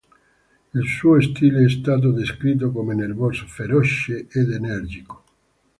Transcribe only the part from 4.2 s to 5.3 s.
ed energico.